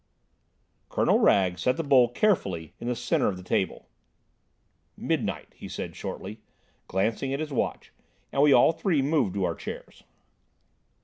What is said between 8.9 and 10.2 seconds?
moved to our chairs.